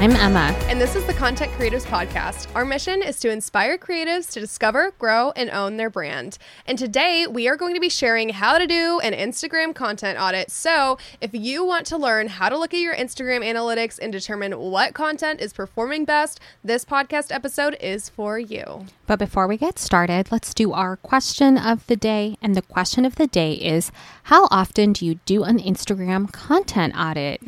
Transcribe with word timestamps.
I'm 0.00 0.12
Emma. 0.12 0.54
And 0.68 0.80
this 0.80 0.94
is 0.94 1.04
the 1.06 1.12
Content 1.12 1.50
Creatives 1.54 1.84
Podcast. 1.84 2.46
Our 2.54 2.64
mission 2.64 3.02
is 3.02 3.18
to 3.18 3.32
inspire 3.32 3.76
creatives 3.76 4.30
to 4.30 4.38
discover, 4.38 4.92
grow, 4.96 5.32
and 5.34 5.50
own 5.50 5.76
their 5.76 5.90
brand. 5.90 6.38
And 6.66 6.78
today 6.78 7.26
we 7.26 7.48
are 7.48 7.56
going 7.56 7.74
to 7.74 7.80
be 7.80 7.88
sharing 7.88 8.28
how 8.28 8.58
to 8.58 8.68
do 8.68 9.00
an 9.00 9.12
Instagram 9.12 9.74
content 9.74 10.16
audit. 10.16 10.52
So, 10.52 10.98
if 11.20 11.34
you 11.34 11.64
want 11.64 11.84
to 11.86 11.96
learn 11.96 12.28
how 12.28 12.48
to 12.48 12.56
look 12.56 12.72
at 12.72 12.78
your 12.78 12.94
Instagram 12.94 13.44
analytics 13.44 13.98
and 13.98 14.12
determine 14.12 14.56
what 14.56 14.94
content 14.94 15.40
is 15.40 15.52
performing 15.52 16.04
best, 16.04 16.38
this 16.62 16.84
podcast 16.84 17.34
episode 17.34 17.76
is 17.80 18.08
for 18.08 18.38
you. 18.38 18.86
But 19.08 19.18
before 19.18 19.48
we 19.48 19.56
get 19.56 19.80
started, 19.80 20.30
let's 20.30 20.54
do 20.54 20.72
our 20.72 20.94
question 20.94 21.58
of 21.58 21.84
the 21.88 21.96
day. 21.96 22.38
And 22.40 22.54
the 22.54 22.62
question 22.62 23.04
of 23.04 23.16
the 23.16 23.26
day 23.26 23.54
is 23.54 23.90
How 24.22 24.46
often 24.52 24.92
do 24.92 25.04
you 25.04 25.16
do 25.26 25.42
an 25.42 25.58
Instagram 25.58 26.30
content 26.30 26.94
audit? 26.96 27.42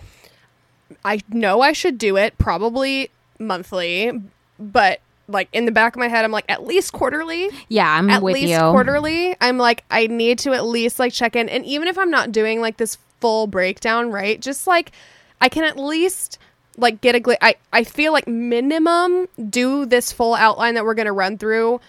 I 1.04 1.20
know 1.28 1.60
I 1.60 1.72
should 1.72 1.98
do 1.98 2.16
it 2.16 2.36
probably 2.38 3.10
monthly, 3.38 4.12
but 4.58 5.00
like 5.28 5.48
in 5.52 5.64
the 5.64 5.72
back 5.72 5.94
of 5.94 6.00
my 6.00 6.08
head, 6.08 6.24
I'm 6.24 6.32
like 6.32 6.44
at 6.48 6.64
least 6.66 6.92
quarterly. 6.92 7.48
Yeah, 7.68 7.88
I'm 7.90 8.10
at 8.10 8.22
with 8.22 8.34
least 8.34 8.50
you. 8.52 8.58
quarterly. 8.58 9.36
I'm 9.40 9.58
like 9.58 9.84
I 9.90 10.06
need 10.06 10.38
to 10.40 10.52
at 10.52 10.64
least 10.64 10.98
like 10.98 11.12
check 11.12 11.36
in, 11.36 11.48
and 11.48 11.64
even 11.64 11.88
if 11.88 11.96
I'm 11.98 12.10
not 12.10 12.32
doing 12.32 12.60
like 12.60 12.76
this 12.76 12.98
full 13.20 13.46
breakdown, 13.46 14.10
right? 14.10 14.40
Just 14.40 14.66
like 14.66 14.92
I 15.40 15.48
can 15.48 15.64
at 15.64 15.76
least 15.78 16.38
like 16.76 17.00
get 17.00 17.14
a 17.14 17.20
gl- 17.20 17.36
I 17.40 17.56
I 17.72 17.84
feel 17.84 18.12
like 18.12 18.26
minimum 18.26 19.28
do 19.48 19.86
this 19.86 20.12
full 20.12 20.34
outline 20.34 20.74
that 20.74 20.84
we're 20.84 20.94
gonna 20.94 21.12
run 21.12 21.38
through 21.38 21.80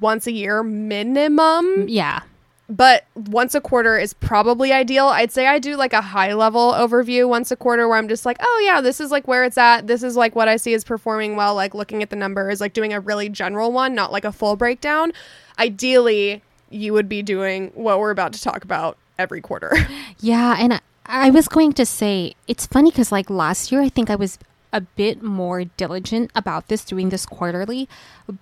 once 0.00 0.26
a 0.26 0.32
year 0.32 0.62
minimum 0.62 1.88
Yeah. 1.88 2.20
But 2.68 3.06
once 3.14 3.54
a 3.54 3.60
quarter 3.60 3.98
is 3.98 4.12
probably 4.12 4.72
ideal. 4.72 5.06
I'd 5.06 5.32
say 5.32 5.46
I 5.46 5.58
do 5.58 5.76
like 5.76 5.94
a 5.94 6.02
high 6.02 6.34
level 6.34 6.72
overview 6.72 7.26
once 7.26 7.50
a 7.50 7.56
quarter 7.56 7.88
where 7.88 7.96
I'm 7.96 8.08
just 8.08 8.26
like, 8.26 8.36
oh 8.40 8.62
yeah, 8.64 8.82
this 8.82 9.00
is 9.00 9.10
like 9.10 9.26
where 9.26 9.44
it's 9.44 9.56
at. 9.56 9.86
This 9.86 10.02
is 10.02 10.16
like 10.16 10.36
what 10.36 10.48
I 10.48 10.56
see 10.56 10.74
is 10.74 10.84
performing 10.84 11.34
well, 11.34 11.54
like 11.54 11.74
looking 11.74 12.02
at 12.02 12.10
the 12.10 12.16
numbers, 12.16 12.60
like 12.60 12.74
doing 12.74 12.92
a 12.92 13.00
really 13.00 13.30
general 13.30 13.72
one, 13.72 13.94
not 13.94 14.12
like 14.12 14.24
a 14.24 14.32
full 14.32 14.54
breakdown. 14.54 15.12
Ideally, 15.58 16.42
you 16.68 16.92
would 16.92 17.08
be 17.08 17.22
doing 17.22 17.72
what 17.74 17.98
we're 18.00 18.10
about 18.10 18.34
to 18.34 18.42
talk 18.42 18.64
about 18.64 18.98
every 19.18 19.40
quarter. 19.40 19.72
Yeah. 20.20 20.56
And 20.58 20.72
I, 20.74 20.80
I 21.06 21.30
was 21.30 21.46
going 21.46 21.74
to 21.74 21.86
say, 21.86 22.34
it's 22.48 22.66
funny 22.66 22.90
because 22.90 23.12
like 23.12 23.30
last 23.30 23.70
year, 23.70 23.80
I 23.80 23.88
think 23.88 24.10
I 24.10 24.16
was 24.16 24.36
a 24.72 24.80
bit 24.80 25.22
more 25.22 25.62
diligent 25.62 26.32
about 26.34 26.66
this, 26.66 26.84
doing 26.84 27.10
this 27.10 27.24
quarterly. 27.24 27.88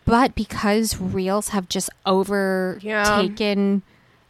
But 0.06 0.34
because 0.34 0.98
Reels 0.98 1.50
have 1.50 1.68
just 1.68 1.90
overtaken 2.06 3.82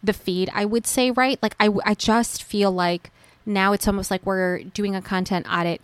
the 0.07 0.13
feed, 0.13 0.51
I 0.55 0.65
would 0.65 0.87
say, 0.87 1.11
right? 1.11 1.39
Like, 1.43 1.55
I, 1.61 1.71
I 1.85 1.95
just 1.95 2.43
feel 2.43 2.73
like 2.73 3.11
now 3.45 3.73
it's 3.73 3.87
almost 3.87 4.11
like 4.11 4.25
we're 4.25 4.63
doing 4.63 4.97
a 4.97 5.03
content 5.03 5.47
audit 5.51 5.81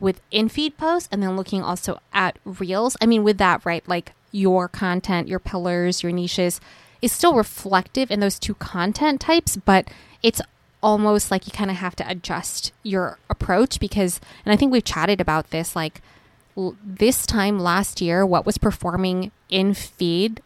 with 0.00 0.20
in 0.30 0.48
feed 0.48 0.76
posts 0.76 1.08
and 1.10 1.22
then 1.22 1.36
looking 1.36 1.62
also 1.62 2.00
at 2.12 2.38
Reels. 2.44 2.96
I 3.00 3.06
mean, 3.06 3.24
with 3.24 3.38
that, 3.38 3.64
right? 3.64 3.86
Like, 3.88 4.12
your 4.32 4.68
content, 4.68 5.28
your 5.28 5.38
pillars, 5.38 6.02
your 6.02 6.12
niches 6.12 6.60
is 7.00 7.12
still 7.12 7.34
reflective 7.34 8.10
in 8.10 8.20
those 8.20 8.38
two 8.38 8.54
content 8.54 9.20
types, 9.20 9.56
but 9.56 9.88
it's 10.22 10.40
almost 10.82 11.30
like 11.30 11.46
you 11.46 11.52
kind 11.52 11.70
of 11.70 11.76
have 11.76 11.96
to 11.96 12.08
adjust 12.08 12.72
your 12.82 13.18
approach 13.30 13.80
because, 13.80 14.20
and 14.44 14.52
I 14.52 14.56
think 14.56 14.72
we've 14.72 14.84
chatted 14.84 15.20
about 15.20 15.50
this, 15.50 15.74
like 15.74 16.00
l- 16.56 16.76
this 16.84 17.26
time 17.26 17.58
last 17.58 18.00
year, 18.00 18.24
what 18.26 18.46
was 18.46 18.58
performing 18.58 19.30
in 19.48 19.74
feed, 19.74 20.42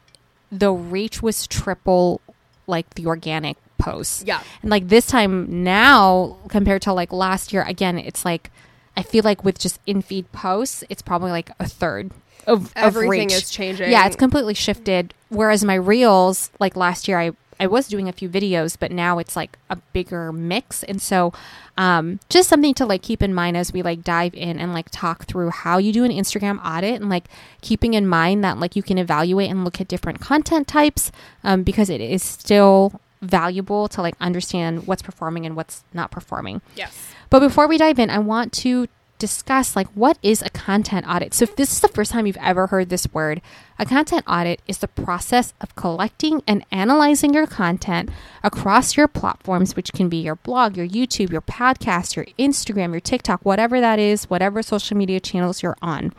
the 0.50 0.72
reach 0.72 1.22
was 1.22 1.46
triple 1.46 2.20
like 2.66 2.94
the 2.94 3.06
organic 3.06 3.56
posts. 3.78 4.22
Yeah. 4.27 4.42
And 4.62 4.70
like 4.70 4.88
this 4.88 5.06
time 5.06 5.64
now 5.64 6.36
compared 6.48 6.83
to 6.83 6.92
like 6.92 7.12
last 7.12 7.52
year, 7.52 7.62
again, 7.62 7.98
it's 7.98 8.24
like, 8.24 8.50
I 8.96 9.02
feel 9.02 9.24
like 9.24 9.45
with 9.45 9.58
just 9.58 9.80
in 9.86 10.02
feed 10.02 10.30
posts, 10.33 10.84
it's 10.89 11.02
probably 11.02 11.30
like 11.30 11.50
a 11.58 11.67
third 11.67 12.11
of, 12.46 12.67
of 12.67 12.73
Everything 12.77 13.28
reach. 13.28 13.33
is 13.34 13.50
changing. 13.50 13.90
Yeah, 13.90 14.06
it's 14.06 14.17
completely 14.17 14.55
shifted. 14.55 15.14
Whereas 15.28 15.64
my 15.64 15.74
reels, 15.74 16.50
like 16.61 16.77
last 16.77 17.08
year, 17.08 17.18
I 17.18 17.33
I 17.61 17.67
was 17.67 17.89
doing 17.89 18.08
a 18.08 18.13
few 18.13 18.29
videos, 18.29 18.77
but 18.79 18.90
now 18.90 19.18
it's 19.18 19.36
like 19.36 19.58
a 19.70 19.77
bigger 19.92 20.33
mix. 20.33 20.83
And 20.83 21.01
so, 21.01 21.33
um, 21.77 22.20
just 22.29 22.48
something 22.48 22.74
to 22.74 22.86
like 22.86 23.02
keep 23.02 23.23
in 23.23 23.35
mind 23.35 23.57
as 23.57 23.73
we 23.73 23.83
like 23.83 24.02
dive 24.02 24.35
in 24.35 24.58
and 24.58 24.73
like 24.73 24.89
talk 24.90 25.24
through 25.24 25.51
how 25.51 25.79
you 25.79 25.92
do 25.92 26.05
an 26.05 26.11
Instagram 26.11 26.64
audit 26.64 27.01
and 27.01 27.08
like 27.08 27.24
keeping 27.61 27.95
in 27.95 28.07
mind 28.07 28.45
that 28.45 28.58
like 28.58 28.77
you 28.77 28.83
can 28.83 28.98
evaluate 28.98 29.51
and 29.51 29.64
look 29.64 29.80
at 29.80 29.89
different 29.89 30.20
content 30.20 30.67
types 30.67 31.12
um, 31.45 31.62
because 31.62 31.89
it 31.91 32.01
is 32.01 32.23
still 32.23 33.01
valuable 33.20 33.89
to 33.89 34.02
like 34.02 34.14
understand 34.20 34.86
what's 34.86 35.02
performing 35.02 35.46
and 35.46 35.57
what's 35.57 35.85
not 35.92 36.11
performing. 36.11 36.61
yes. 36.77 37.08
But 37.30 37.41
before 37.41 37.67
we 37.67 37.79
dive 37.79 37.98
in, 37.98 38.11
I 38.11 38.18
want 38.18 38.52
to 38.55 38.89
discuss 39.22 39.77
like 39.77 39.86
what 39.94 40.18
is 40.20 40.42
a 40.42 40.50
content 40.50 41.06
audit. 41.08 41.33
So 41.33 41.44
if 41.44 41.55
this 41.55 41.70
is 41.70 41.78
the 41.78 41.86
first 41.86 42.10
time 42.10 42.27
you've 42.27 42.36
ever 42.38 42.66
heard 42.66 42.88
this 42.88 43.06
word, 43.14 43.40
a 43.78 43.86
content 43.86 44.24
audit 44.27 44.60
is 44.66 44.78
the 44.78 44.88
process 44.88 45.55
of 45.60 45.77
collecting 45.77 46.42
and 46.44 46.66
analyzing 46.72 47.32
your 47.32 47.46
content 47.46 48.11
across 48.42 48.96
your 48.96 49.06
platforms, 49.06 49.77
which 49.77 49.92
can 49.92 50.08
be 50.08 50.16
your 50.16 50.34
blog, 50.34 50.77
your 50.77 50.88
YouTube, 50.88 51.30
your 51.30 51.40
podcast, 51.40 52.16
your 52.16 52.27
Instagram, 52.36 52.90
your 52.90 53.00
TikTok, 53.00 53.44
whatever 53.44 53.80
that 53.80 54.00
is, 54.00 54.24
whatever 54.24 54.61
social 54.61 54.96
media 54.96 55.20
channels 55.20 55.62
you're 55.62 55.78
on. 55.80 56.12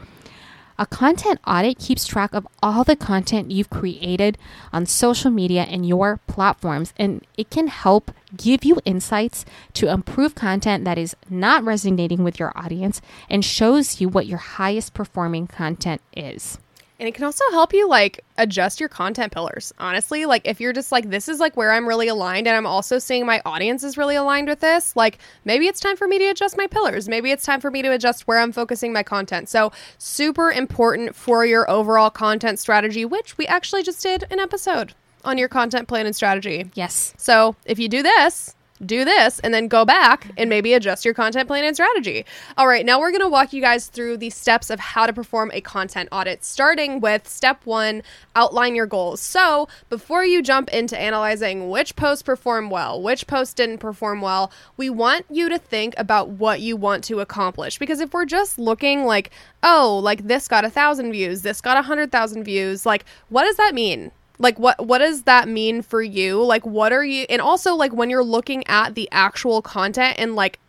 A 0.78 0.86
content 0.86 1.40
audit 1.46 1.78
keeps 1.78 2.08
track 2.08 2.34
of 2.34 2.48
all 2.62 2.84
the 2.84 2.96
content 2.96 3.52
you've 3.52 3.70
created 3.70 4.38
on 4.72 4.86
social 4.86 5.30
media 5.30 5.64
and 5.64 5.88
your 5.88 6.20
platforms, 6.28 6.94
and 6.98 7.26
it 7.38 7.50
can 7.50 7.68
help 7.68 8.12
give 8.36 8.64
you 8.64 8.80
insights 8.84 9.46
to 9.74 9.92
improve 9.92 10.34
content 10.34 10.84
that 10.86 10.98
is 10.98 11.16
not 11.30 11.64
resonating 11.64 12.24
with 12.24 12.40
your 12.40 12.52
audience 12.56 13.02
and 13.30 13.46
shows 13.46 14.02
you 14.02 14.10
what 14.10 14.26
your 14.26 14.40
highest 14.40 14.94
performing 14.94 15.46
content 15.46 16.02
is. 16.16 16.58
And 17.04 17.10
it 17.10 17.16
can 17.16 17.26
also 17.26 17.44
help 17.52 17.74
you 17.74 17.90
like 17.90 18.24
adjust 18.38 18.80
your 18.80 18.88
content 18.88 19.34
pillars. 19.34 19.74
Honestly, 19.78 20.26
like 20.26 20.48
if 20.48 20.62
you're 20.62 20.72
just 20.72 20.90
like, 20.90 21.10
this 21.10 21.28
is 21.28 21.38
like 21.38 21.58
where 21.58 21.74
I'm 21.74 21.86
really 21.86 22.08
aligned, 22.08 22.48
and 22.48 22.56
I'm 22.56 22.66
also 22.66 22.98
seeing 22.98 23.26
my 23.26 23.42
audience 23.46 23.84
is 23.84 23.98
really 23.98 24.16
aligned 24.16 24.48
with 24.48 24.62
this, 24.62 24.96
like 24.96 25.18
maybe 25.44 25.68
it's 25.68 25.82
time 25.82 25.98
for 25.98 26.08
me 26.08 26.18
to 26.20 26.28
adjust 26.28 26.56
my 26.58 26.66
pillars. 26.66 27.10
Maybe 27.10 27.32
it's 27.32 27.46
time 27.46 27.60
for 27.60 27.70
me 27.70 27.82
to 27.82 27.92
adjust 27.92 28.26
where 28.26 28.40
I'm 28.40 28.54
focusing 28.54 28.94
my 28.94 29.04
content. 29.04 29.50
So, 29.50 29.74
super 29.98 30.50
important 30.50 31.14
for 31.14 31.46
your 31.46 31.70
overall 31.70 32.10
content 32.10 32.58
strategy, 32.58 33.04
which 33.04 33.38
we 33.38 33.48
actually 33.48 33.84
just 33.84 34.02
did 34.02 34.24
an 34.32 34.40
episode 34.40 34.94
on 35.26 35.38
your 35.38 35.50
content 35.50 35.90
plan 35.90 36.06
and 36.06 36.16
strategy. 36.16 36.72
Yes. 36.74 37.14
So, 37.18 37.58
if 37.66 37.80
you 37.80 37.90
do 37.90 38.02
this, 38.02 38.56
do 38.84 39.06
this 39.06 39.40
and 39.40 39.54
then 39.54 39.68
go 39.68 39.86
back 39.86 40.30
and 40.38 40.50
maybe 40.50 40.74
adjust 40.74 41.06
your 41.06 41.14
content 41.14 41.48
plan 41.48 41.64
and 41.64 41.76
strategy. 41.76 42.26
All 42.58 42.68
right, 42.68 42.86
now 42.86 43.00
we're 43.00 43.12
going 43.12 43.22
to 43.22 43.30
walk 43.30 43.54
you 43.54 43.62
guys 43.62 43.88
through 43.88 44.18
the 44.18 44.30
steps 44.30 44.70
of 44.70 44.80
how 44.80 45.06
to 45.06 45.14
perform 45.14 45.52
a 45.54 45.62
content 45.62 46.10
audit, 46.12 46.44
starting 46.44 47.00
with 47.00 47.28
step 47.28 47.66
one 47.66 48.04
outline 48.36 48.76
your 48.76 48.86
goals. 48.86 49.22
So, 49.22 49.68
before 49.90 50.26
you 50.26 50.42
jump 50.42 50.70
into 50.70 50.98
analyzing 50.98 51.70
which 51.70 51.96
posts 51.96 52.24
perform 52.24 52.70
well, 52.70 53.02
which 53.02 53.28
posts 53.28 53.54
didn't 53.54 53.80
perform 53.80 54.22
well, 54.22 54.52
we 54.78 54.90
want 54.90 55.26
you 55.30 55.50
to 55.50 55.58
think 55.58 55.94
about 55.98 56.30
what 56.30 56.62
you 56.62 56.76
want 56.76 57.04
to 57.06 57.20
accomplish. 57.20 57.78
Because 57.78 58.00
if 58.00 58.14
we're 58.14 58.26
just 58.26 58.60
looking 58.60 59.06
like, 59.06 59.32
oh, 59.62 60.00
like 60.04 60.28
this 60.28 60.48
got 60.48 60.66
a 60.66 60.70
thousand 60.70 61.12
views, 61.12 61.42
this 61.42 61.62
got 61.62 61.78
a 61.78 61.82
hundred 61.82 62.12
thousand 62.12 62.44
views, 62.44 62.86
like, 62.86 63.06
what 63.30 63.44
does 63.44 63.58
that 63.58 63.74
mean? 63.74 64.12
Like 64.44 64.60
what 64.60 64.86
what 64.86 65.00
does 65.00 65.24
that 65.24 65.48
mean 65.48 65.82
for 65.82 66.04
you? 66.04 66.44
Like 66.44 66.66
what 66.66 66.92
are 66.92 67.04
you 67.04 67.26
and 67.30 67.42
also 67.42 67.76
like 67.76 67.94
when 67.94 68.10
you're 68.10 68.24
looking 68.24 68.64
at 68.68 68.94
the 68.94 69.10
actual 69.12 69.62
content 69.62 70.16
and 70.20 70.36
like 70.36 70.60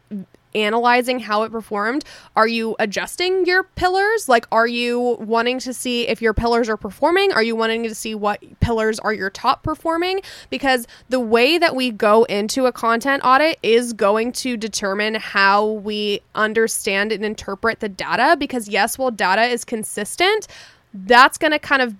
analyzing 0.55 1.19
how 1.19 1.43
it 1.43 1.51
performed 1.51 2.05
are 2.37 2.47
you 2.47 2.77
adjusting 2.79 3.45
your 3.45 3.65
pillars? 3.65 4.29
Like 4.29 4.47
are 4.53 4.69
you 4.69 5.17
wanting 5.19 5.59
to 5.59 5.75
see 5.75 6.07
if 6.07 6.23
your 6.23 6.33
pillars 6.33 6.69
are 6.69 6.77
performing? 6.77 7.33
Are 7.33 7.43
you 7.43 7.57
wanting 7.57 7.83
to 7.83 7.95
see 7.95 8.15
what 8.15 8.41
pillars 8.61 9.01
are 9.01 9.13
your 9.13 9.31
top 9.31 9.65
performing? 9.65 10.21
Because 10.51 10.87
the 11.09 11.19
way 11.19 11.59
that 11.59 11.75
we 11.75 11.91
go 11.91 12.23
into 12.25 12.67
a 12.67 12.73
content 12.73 13.25
audit 13.25 13.59
is 13.65 13.93
going 13.93 14.31
to 14.33 14.57
determine 14.57 15.17
how 15.17 15.67
we 15.67 16.21
understand 16.37 17.11
and 17.11 17.25
interpret 17.25 17.81
the 17.81 17.89
data 17.89 18.37
because 18.39 18.69
yes 18.69 18.97
while 18.97 19.11
data 19.11 19.43
is 19.43 19.65
consistent 19.65 20.47
that's 20.95 21.39
going 21.39 21.51
to 21.51 21.59
kind 21.59 21.83
of 21.83 21.95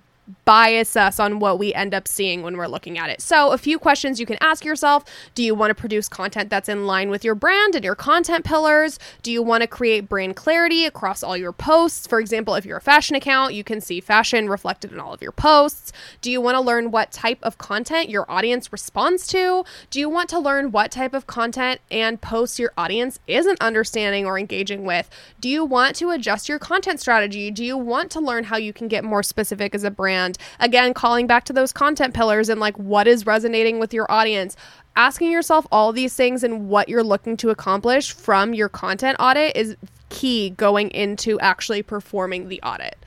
bias 0.45 0.95
us 0.95 1.19
on 1.19 1.39
what 1.39 1.59
we 1.59 1.73
end 1.73 1.93
up 1.93 2.07
seeing 2.07 2.41
when 2.41 2.57
we're 2.57 2.67
looking 2.67 2.97
at 2.97 3.09
it. 3.09 3.21
So, 3.21 3.51
a 3.51 3.57
few 3.57 3.77
questions 3.77 4.19
you 4.19 4.25
can 4.25 4.37
ask 4.41 4.65
yourself 4.65 5.03
Do 5.33 5.43
you 5.43 5.55
want 5.55 5.71
to 5.71 5.75
produce 5.75 6.09
content 6.09 6.49
that's 6.49 6.69
in 6.69 6.85
line 6.85 7.09
with 7.09 7.23
your 7.23 7.35
brand 7.35 7.75
and 7.75 7.83
your 7.83 7.95
content 7.95 8.45
pillars? 8.45 8.99
Do 9.21 9.31
you 9.31 9.41
want 9.41 9.61
to 9.61 9.67
create 9.67 10.09
brand 10.09 10.35
clarity 10.35 10.85
across 10.85 11.23
all 11.23 11.37
your 11.37 11.51
posts? 11.51 12.07
For 12.07 12.19
example, 12.19 12.55
if 12.55 12.65
you're 12.65 12.77
a 12.77 12.81
fashion 12.81 13.15
account, 13.15 13.53
you 13.53 13.63
can 13.63 13.81
see 13.81 13.99
fashion 13.99 14.49
reflected 14.49 14.91
in 14.91 14.99
all 14.99 15.13
of 15.13 15.21
your 15.21 15.31
posts. 15.31 15.91
Do 16.21 16.31
you 16.31 16.41
want 16.41 16.55
to 16.55 16.61
learn 16.61 16.91
what 16.91 17.11
type 17.11 17.39
of 17.43 17.57
content 17.57 18.09
your 18.09 18.29
audience 18.29 18.71
responds 18.71 19.27
to? 19.27 19.63
Do 19.89 19.99
you 19.99 20.09
want 20.09 20.29
to 20.29 20.39
learn 20.39 20.71
what 20.71 20.91
type 20.91 21.13
of 21.13 21.27
content 21.27 21.81
and 21.91 22.21
posts 22.21 22.59
your 22.59 22.73
audience 22.77 23.19
isn't 23.27 23.61
understanding 23.61 24.25
or 24.25 24.37
engaging 24.37 24.85
with? 24.85 25.09
Do 25.39 25.49
you 25.49 25.65
want 25.65 25.95
to 25.97 26.09
adjust 26.11 26.49
your 26.49 26.59
content 26.59 26.99
strategy? 26.99 27.51
Do 27.51 27.63
you 27.63 27.77
want 27.77 28.11
to 28.11 28.19
learn 28.19 28.45
how 28.45 28.57
you 28.57 28.73
can 28.73 28.87
get 28.87 29.03
more 29.03 29.23
specific 29.23 29.75
as 29.75 29.83
a 29.83 29.91
brand? 30.15 30.37
Again, 30.59 30.93
calling 30.93 31.27
back 31.27 31.43
to 31.45 31.53
those 31.53 31.71
content 31.71 32.13
pillars 32.13 32.49
and 32.49 32.59
like 32.59 32.77
what 32.77 33.07
is 33.07 33.25
resonating 33.25 33.79
with 33.79 33.93
your 33.93 34.09
audience. 34.09 34.55
Asking 34.95 35.29
yourself 35.31 35.67
all 35.71 35.91
these 35.91 36.15
things 36.15 36.43
and 36.43 36.69
what 36.69 36.87
you're 36.87 37.03
looking 37.03 37.35
to 37.37 37.49
accomplish 37.49 38.13
from 38.13 38.53
your 38.53 38.69
content 38.69 39.17
audit 39.19 39.55
is 39.55 39.75
key 40.09 40.51
going 40.51 40.89
into 40.91 41.37
actually 41.41 41.83
performing 41.83 42.47
the 42.47 42.61
audit. 42.61 42.97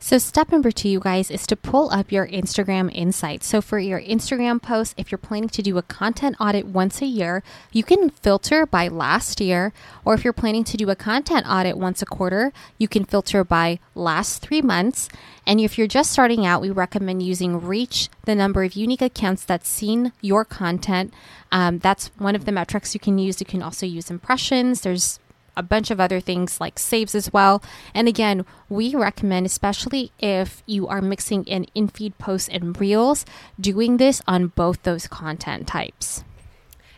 So, 0.00 0.16
step 0.18 0.52
number 0.52 0.70
two, 0.70 0.88
you 0.88 1.00
guys, 1.00 1.28
is 1.28 1.44
to 1.48 1.56
pull 1.56 1.90
up 1.90 2.12
your 2.12 2.28
Instagram 2.28 2.88
insights. 2.94 3.46
So, 3.46 3.60
for 3.60 3.80
your 3.80 4.00
Instagram 4.00 4.62
posts, 4.62 4.94
if 4.96 5.10
you're 5.10 5.18
planning 5.18 5.48
to 5.48 5.60
do 5.60 5.76
a 5.76 5.82
content 5.82 6.36
audit 6.38 6.66
once 6.66 7.02
a 7.02 7.06
year, 7.06 7.42
you 7.72 7.82
can 7.82 8.10
filter 8.10 8.64
by 8.64 8.86
last 8.86 9.40
year. 9.40 9.72
Or 10.04 10.14
if 10.14 10.22
you're 10.22 10.32
planning 10.32 10.62
to 10.64 10.76
do 10.76 10.88
a 10.88 10.94
content 10.94 11.46
audit 11.48 11.76
once 11.76 12.00
a 12.00 12.06
quarter, 12.06 12.52
you 12.78 12.86
can 12.86 13.04
filter 13.04 13.42
by 13.42 13.80
last 13.96 14.40
three 14.40 14.62
months. 14.62 15.08
And 15.44 15.60
if 15.60 15.76
you're 15.76 15.88
just 15.88 16.12
starting 16.12 16.46
out, 16.46 16.62
we 16.62 16.70
recommend 16.70 17.24
using 17.24 17.60
Reach, 17.60 18.08
the 18.24 18.36
number 18.36 18.62
of 18.62 18.74
unique 18.74 19.02
accounts 19.02 19.44
that's 19.44 19.68
seen 19.68 20.12
your 20.20 20.44
content. 20.44 21.12
Um, 21.50 21.80
that's 21.80 22.08
one 22.18 22.36
of 22.36 22.44
the 22.44 22.52
metrics 22.52 22.94
you 22.94 23.00
can 23.00 23.18
use. 23.18 23.40
You 23.40 23.46
can 23.46 23.62
also 23.62 23.84
use 23.84 24.10
impressions. 24.10 24.82
There's 24.82 25.18
a 25.58 25.62
bunch 25.62 25.90
of 25.90 26.00
other 26.00 26.20
things 26.20 26.60
like 26.60 26.78
saves 26.78 27.14
as 27.14 27.32
well. 27.32 27.62
And 27.92 28.08
again, 28.08 28.46
we 28.70 28.94
recommend, 28.94 29.44
especially 29.44 30.12
if 30.18 30.62
you 30.64 30.86
are 30.86 31.02
mixing 31.02 31.44
in 31.44 31.64
in 31.74 31.88
feed 31.88 32.16
posts 32.16 32.48
and 32.48 32.80
reels, 32.80 33.26
doing 33.60 33.98
this 33.98 34.22
on 34.26 34.46
both 34.48 34.82
those 34.84 35.06
content 35.06 35.66
types. 35.66 36.24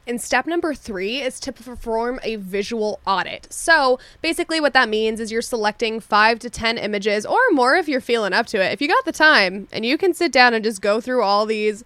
And 0.06 0.20
step 0.20 0.46
number 0.46 0.74
three 0.74 1.22
is 1.22 1.38
to 1.40 1.52
perform 1.52 2.18
a 2.22 2.36
visual 2.36 3.00
audit. 3.06 3.46
So 3.50 3.98
basically, 4.22 4.60
what 4.60 4.72
that 4.72 4.88
means 4.88 5.20
is 5.20 5.30
you're 5.30 5.42
selecting 5.42 6.00
five 6.00 6.38
to 6.40 6.50
10 6.50 6.78
images 6.78 7.24
or 7.24 7.38
more 7.52 7.76
if 7.76 7.86
you're 7.86 8.00
feeling 8.00 8.32
up 8.32 8.46
to 8.46 8.60
it. 8.60 8.72
If 8.72 8.82
you 8.82 8.88
got 8.88 9.04
the 9.04 9.12
time 9.12 9.68
and 9.72 9.86
you 9.86 9.96
can 9.96 10.12
sit 10.12 10.32
down 10.32 10.52
and 10.52 10.64
just 10.64 10.80
go 10.80 11.00
through 11.00 11.22
all 11.22 11.46
these 11.46 11.84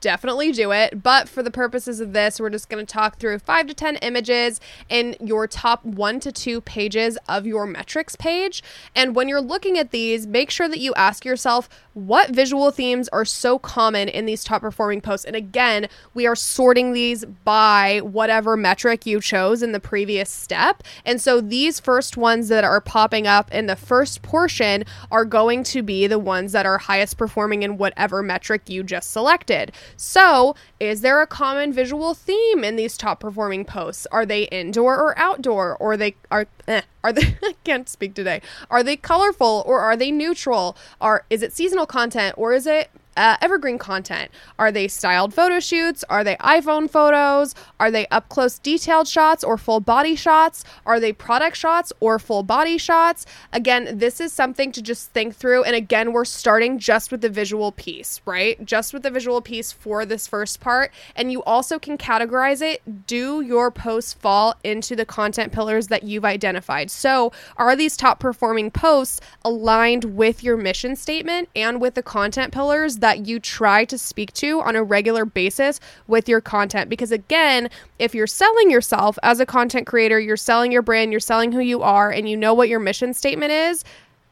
definitely 0.00 0.52
do 0.52 0.72
it. 0.72 1.02
But 1.02 1.28
for 1.28 1.42
the 1.42 1.50
purposes 1.50 2.00
of 2.00 2.12
this, 2.12 2.40
we're 2.40 2.50
just 2.50 2.68
going 2.68 2.84
to 2.84 2.92
talk 2.92 3.18
through 3.18 3.38
five 3.40 3.66
to 3.66 3.74
10 3.74 3.96
images 3.96 4.60
in 4.88 5.16
your 5.20 5.46
top 5.46 5.84
one 5.84 6.20
to 6.20 6.32
two 6.32 6.60
pages 6.60 7.18
of 7.28 7.46
your 7.46 7.66
metrics 7.66 8.16
page. 8.16 8.62
And 8.94 9.14
when 9.14 9.28
you're 9.28 9.40
looking 9.40 9.78
at 9.78 9.90
these, 9.90 10.26
make 10.26 10.50
sure 10.50 10.68
that 10.68 10.80
you 10.80 10.94
ask 10.94 11.24
yourself 11.24 11.68
what 11.94 12.30
visual 12.30 12.70
themes 12.70 13.08
are 13.08 13.24
so 13.24 13.58
common 13.58 14.08
in 14.08 14.26
these 14.26 14.44
top 14.44 14.62
performing 14.62 15.00
posts. 15.00 15.24
And 15.24 15.34
again, 15.34 15.88
we 16.14 16.26
are 16.26 16.36
sorting 16.36 16.92
these 16.92 17.24
by 17.24 18.00
whatever 18.02 18.56
metric 18.56 19.04
you 19.06 19.20
chose 19.20 19.62
in 19.62 19.72
the 19.72 19.80
previous 19.80 20.30
step. 20.30 20.82
And 21.04 21.20
so 21.20 21.40
these 21.40 21.80
first 21.80 22.16
ones 22.16 22.48
that 22.48 22.64
are 22.64 22.80
popping 22.80 23.26
up 23.26 23.52
in 23.52 23.66
the 23.66 23.76
first 23.76 24.22
portion 24.22 24.84
are 25.10 25.24
going 25.24 25.64
to 25.64 25.82
be 25.82 26.06
the 26.06 26.18
ones 26.18 26.52
that 26.52 26.66
are 26.66 26.78
highest 26.78 27.16
performing 27.16 27.62
in 27.62 27.78
whatever 27.78 28.22
metric 28.22 28.68
you 28.68 28.82
just 28.82 29.10
selected. 29.10 29.72
So, 29.96 30.54
is 30.80 31.00
there 31.00 31.20
a 31.20 31.26
common 31.26 31.72
visual 31.72 32.14
theme 32.14 32.64
in 32.64 32.76
these 32.76 32.96
top 32.96 33.20
performing 33.20 33.64
posts? 33.64 34.06
Are 34.12 34.26
they 34.26 34.44
indoor 34.44 34.96
or 34.96 35.18
outdoor? 35.18 35.76
Or 35.76 35.96
they 35.96 36.16
are 36.30 36.46
eh, 36.66 36.82
are 37.02 37.12
they 37.12 37.36
I 37.42 37.54
can't 37.64 37.88
speak 37.88 38.14
today. 38.14 38.40
Are 38.70 38.82
they 38.82 38.96
colorful 38.96 39.62
or 39.66 39.80
are 39.80 39.96
they 39.96 40.10
neutral? 40.10 40.76
Are 41.00 41.24
is 41.30 41.42
it 41.42 41.52
seasonal 41.52 41.86
content 41.86 42.34
or 42.36 42.52
is 42.52 42.66
it 42.66 42.90
uh, 43.18 43.36
evergreen 43.42 43.78
content? 43.78 44.30
Are 44.58 44.70
they 44.70 44.88
styled 44.88 45.34
photo 45.34 45.60
shoots? 45.60 46.04
Are 46.08 46.22
they 46.22 46.36
iPhone 46.36 46.88
photos? 46.88 47.54
Are 47.80 47.90
they 47.90 48.06
up 48.06 48.28
close 48.28 48.58
detailed 48.58 49.08
shots 49.08 49.42
or 49.42 49.58
full 49.58 49.80
body 49.80 50.14
shots? 50.14 50.64
Are 50.86 51.00
they 51.00 51.12
product 51.12 51.56
shots 51.56 51.92
or 52.00 52.18
full 52.18 52.44
body 52.44 52.78
shots? 52.78 53.26
Again, 53.52 53.98
this 53.98 54.20
is 54.20 54.32
something 54.32 54.70
to 54.72 54.80
just 54.80 55.10
think 55.10 55.34
through. 55.34 55.64
And 55.64 55.74
again, 55.74 56.12
we're 56.12 56.24
starting 56.24 56.78
just 56.78 57.10
with 57.10 57.20
the 57.20 57.28
visual 57.28 57.72
piece, 57.72 58.20
right? 58.24 58.64
Just 58.64 58.94
with 58.94 59.02
the 59.02 59.10
visual 59.10 59.40
piece 59.40 59.72
for 59.72 60.06
this 60.06 60.28
first 60.28 60.60
part. 60.60 60.92
And 61.16 61.32
you 61.32 61.42
also 61.42 61.78
can 61.78 61.98
categorize 61.98 62.62
it. 62.62 63.06
Do 63.06 63.40
your 63.40 63.70
posts 63.70 64.12
fall 64.12 64.54
into 64.62 64.94
the 64.94 65.04
content 65.04 65.52
pillars 65.52 65.88
that 65.88 66.04
you've 66.04 66.24
identified? 66.24 66.90
So, 66.90 67.32
are 67.56 67.74
these 67.74 67.96
top 67.96 68.20
performing 68.20 68.70
posts 68.70 69.20
aligned 69.44 70.04
with 70.04 70.44
your 70.44 70.56
mission 70.56 70.94
statement 70.94 71.48
and 71.56 71.80
with 71.80 71.94
the 71.94 72.02
content 72.02 72.52
pillars 72.52 72.98
that 72.98 73.07
that 73.08 73.26
you 73.26 73.40
try 73.40 73.86
to 73.86 73.96
speak 73.96 74.34
to 74.34 74.60
on 74.60 74.76
a 74.76 74.82
regular 74.82 75.24
basis 75.24 75.80
with 76.08 76.28
your 76.28 76.42
content. 76.42 76.90
Because 76.90 77.10
again, 77.10 77.70
if 77.98 78.14
you're 78.14 78.26
selling 78.26 78.70
yourself 78.70 79.18
as 79.22 79.40
a 79.40 79.46
content 79.46 79.86
creator, 79.86 80.20
you're 80.20 80.36
selling 80.36 80.70
your 80.70 80.82
brand, 80.82 81.10
you're 81.10 81.20
selling 81.20 81.50
who 81.50 81.60
you 81.60 81.80
are, 81.82 82.10
and 82.10 82.28
you 82.28 82.36
know 82.36 82.52
what 82.52 82.68
your 82.68 82.80
mission 82.80 83.14
statement 83.14 83.50
is, 83.50 83.82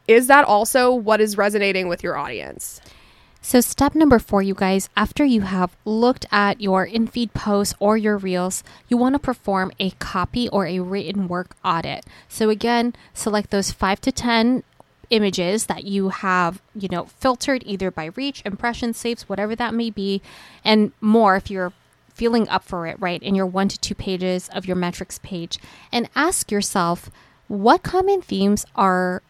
is 0.08 0.26
that 0.26 0.44
also 0.44 0.92
what 0.92 1.22
is 1.22 1.38
resonating 1.38 1.88
with 1.88 2.02
your 2.02 2.18
audience? 2.18 2.82
So, 3.40 3.60
step 3.60 3.94
number 3.94 4.18
four, 4.18 4.42
you 4.42 4.54
guys, 4.54 4.90
after 4.94 5.24
you 5.24 5.42
have 5.42 5.74
looked 5.86 6.26
at 6.30 6.60
your 6.60 6.84
in 6.84 7.06
feed 7.06 7.32
posts 7.32 7.74
or 7.78 7.96
your 7.96 8.18
reels, 8.18 8.62
you 8.88 8.98
want 8.98 9.14
to 9.14 9.20
perform 9.20 9.72
a 9.78 9.90
copy 9.92 10.48
or 10.48 10.66
a 10.66 10.80
written 10.80 11.28
work 11.28 11.56
audit. 11.64 12.04
So, 12.28 12.50
again, 12.50 12.94
select 13.14 13.50
those 13.50 13.70
five 13.70 14.00
to 14.02 14.12
10 14.12 14.64
images 15.10 15.66
that 15.66 15.84
you 15.84 16.08
have, 16.10 16.60
you 16.74 16.88
know, 16.88 17.04
filtered 17.04 17.62
either 17.66 17.90
by 17.90 18.06
reach, 18.06 18.42
impression 18.44 18.92
saves, 18.92 19.28
whatever 19.28 19.54
that 19.56 19.74
may 19.74 19.90
be, 19.90 20.22
and 20.64 20.92
more 21.00 21.36
if 21.36 21.50
you're 21.50 21.72
feeling 22.14 22.48
up 22.48 22.64
for 22.64 22.86
it, 22.86 22.98
right, 22.98 23.22
in 23.22 23.34
your 23.34 23.46
one 23.46 23.68
to 23.68 23.78
two 23.78 23.94
pages 23.94 24.48
of 24.54 24.66
your 24.66 24.76
metrics 24.76 25.18
page. 25.18 25.58
And 25.92 26.08
ask 26.16 26.50
yourself, 26.50 27.10
what 27.48 27.82
common 27.82 28.22
themes 28.22 28.64
are 28.74 29.22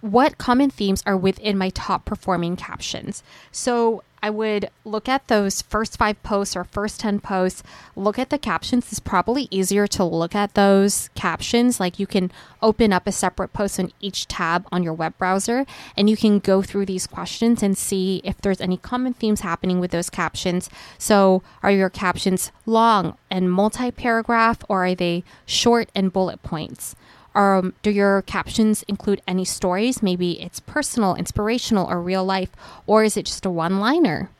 what 0.00 0.36
common 0.36 0.68
themes 0.68 1.02
are 1.06 1.16
within 1.16 1.56
my 1.56 1.70
top 1.70 2.04
performing 2.04 2.56
captions? 2.56 3.22
So 3.50 4.02
I 4.24 4.30
would 4.30 4.70
look 4.86 5.06
at 5.06 5.28
those 5.28 5.60
first 5.60 5.98
five 5.98 6.22
posts 6.22 6.56
or 6.56 6.64
first 6.64 6.98
10 7.00 7.20
posts, 7.20 7.62
look 7.94 8.18
at 8.18 8.30
the 8.30 8.38
captions. 8.38 8.90
It's 8.90 8.98
probably 8.98 9.48
easier 9.50 9.86
to 9.88 10.02
look 10.02 10.34
at 10.34 10.54
those 10.54 11.10
captions. 11.14 11.78
Like 11.78 11.98
you 11.98 12.06
can 12.06 12.32
open 12.62 12.90
up 12.90 13.06
a 13.06 13.12
separate 13.12 13.52
post 13.52 13.78
on 13.78 13.92
each 14.00 14.26
tab 14.26 14.66
on 14.72 14.82
your 14.82 14.94
web 14.94 15.18
browser 15.18 15.66
and 15.94 16.08
you 16.08 16.16
can 16.16 16.38
go 16.38 16.62
through 16.62 16.86
these 16.86 17.06
questions 17.06 17.62
and 17.62 17.76
see 17.76 18.22
if 18.24 18.40
there's 18.40 18.62
any 18.62 18.78
common 18.78 19.12
themes 19.12 19.42
happening 19.42 19.78
with 19.78 19.90
those 19.90 20.08
captions. 20.08 20.70
So, 20.96 21.42
are 21.62 21.70
your 21.70 21.90
captions 21.90 22.50
long 22.64 23.18
and 23.30 23.52
multi 23.52 23.90
paragraph 23.90 24.64
or 24.70 24.86
are 24.86 24.94
they 24.94 25.22
short 25.44 25.90
and 25.94 26.10
bullet 26.10 26.42
points? 26.42 26.96
Um, 27.34 27.74
do 27.82 27.90
your 27.90 28.22
captions 28.22 28.84
include 28.84 29.20
any 29.26 29.44
stories? 29.44 30.02
Maybe 30.02 30.40
it's 30.40 30.60
personal, 30.60 31.14
inspirational, 31.16 31.88
or 31.88 32.00
real 32.00 32.24
life, 32.24 32.50
or 32.86 33.02
is 33.02 33.16
it 33.16 33.26
just 33.26 33.44
a 33.44 33.50
one 33.50 33.80
liner? 33.80 34.30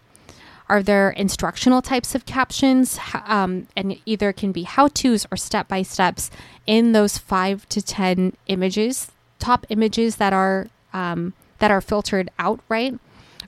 Are 0.69 0.83
there 0.83 1.11
instructional 1.11 1.83
types 1.83 2.15
of 2.15 2.25
captions? 2.25 2.99
Um, 3.27 3.67
and 3.77 3.99
either 4.07 4.33
can 4.33 4.53
be 4.53 4.63
how 4.63 4.89
to's 4.89 5.27
or 5.31 5.37
step 5.37 5.69
by 5.69 5.83
steps 5.83 6.31
in 6.67 6.93
those 6.93 7.19
five 7.19 7.69
to 7.69 7.83
10 7.83 8.35
images, 8.47 9.11
top 9.39 9.67
images 9.69 10.17
that 10.17 10.33
are, 10.33 10.69
um, 10.93 11.35
that 11.59 11.71
are 11.71 11.81
filtered 11.81 12.31
out, 12.39 12.61
right? 12.69 12.99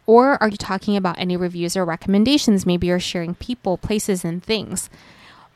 Or 0.07 0.41
are 0.43 0.49
you 0.49 0.57
talking 0.57 0.97
about 0.97 1.19
any 1.19 1.37
reviews 1.37 1.77
or 1.77 1.85
recommendations? 1.85 2.67
Maybe 2.67 2.87
you're 2.87 3.01
sharing 3.01 3.35
people, 3.35 3.77
places, 3.79 4.25
and 4.25 4.43
things. 4.43 4.91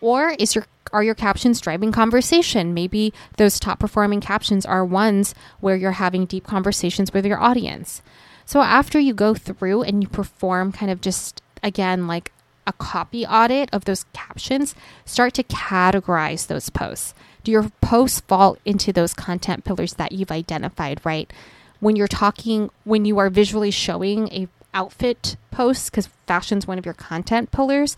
Or 0.01 0.31
is 0.39 0.55
your 0.55 0.67
are 0.93 1.03
your 1.05 1.15
captions 1.15 1.61
driving 1.61 1.93
conversation? 1.93 2.75
Maybe 2.75 3.13
those 3.37 3.61
top 3.61 3.79
performing 3.79 4.21
captions 4.21 4.67
are 4.67 4.85
ones 4.85 5.35
where 5.61 5.77
you're 5.77 5.93
having 5.93 6.27
deep 6.27 6.45
conversations 6.45 7.13
with 7.13 7.25
your 7.25 7.41
audience. 7.41 8.03
So 8.45 8.61
after 8.61 8.99
you 8.99 9.15
go 9.15 9.35
through 9.35 9.83
and 9.83 10.03
you 10.03 10.09
perform 10.09 10.73
kind 10.73 10.91
of 10.91 11.01
just 11.01 11.43
again 11.63 12.09
like 12.09 12.33
a 12.67 12.73
copy 12.73 13.25
audit 13.27 13.69
of 13.73 13.85
those 13.85 14.05
captions, 14.13 14.75
start 15.05 15.35
to 15.35 15.45
categorize 15.45 16.47
those 16.47 16.71
posts. 16.71 17.15
Do 17.43 17.53
your 17.53 17.71
posts 17.81 18.21
fall 18.21 18.57
into 18.65 18.93
those 18.93 19.15
content 19.15 19.65
pillars 19.65 19.95
that 19.95 20.13
you've 20.13 20.31
identified, 20.31 21.01
right? 21.05 21.33
When 21.81 21.97
you're 21.97 22.09
talking, 22.09 22.71
when 22.85 23.05
you 23.05 23.19
are 23.19 23.31
visually 23.31 23.71
showing 23.71 24.29
a 24.29 24.49
outfit 24.75 25.37
post, 25.51 25.91
because 25.91 26.09
fashion's 26.27 26.67
one 26.67 26.79
of 26.79 26.85
your 26.85 26.95
content 26.95 27.51
pillars, 27.51 27.97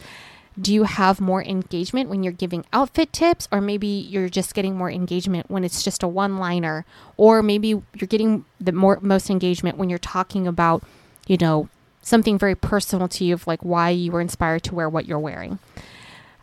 do 0.60 0.72
you 0.72 0.84
have 0.84 1.20
more 1.20 1.42
engagement 1.42 2.10
when 2.10 2.22
you're 2.22 2.32
giving 2.32 2.64
outfit 2.72 3.12
tips 3.12 3.48
or 3.50 3.60
maybe 3.60 3.86
you're 3.86 4.28
just 4.28 4.54
getting 4.54 4.76
more 4.76 4.90
engagement 4.90 5.50
when 5.50 5.64
it's 5.64 5.82
just 5.82 6.02
a 6.02 6.08
one 6.08 6.36
liner 6.38 6.84
or 7.16 7.42
maybe 7.42 7.68
you're 7.68 8.08
getting 8.08 8.44
the 8.60 8.72
more 8.72 8.98
most 9.00 9.30
engagement 9.30 9.78
when 9.78 9.88
you're 9.88 9.98
talking 9.98 10.46
about 10.46 10.82
you 11.26 11.36
know 11.38 11.68
something 12.02 12.36
very 12.36 12.54
personal 12.54 13.08
to 13.08 13.24
you 13.24 13.34
of 13.34 13.46
like 13.46 13.64
why 13.64 13.90
you 13.90 14.12
were 14.12 14.20
inspired 14.20 14.62
to 14.64 14.74
wear 14.74 14.88
what 14.88 15.06
you're 15.06 15.18
wearing. 15.18 15.58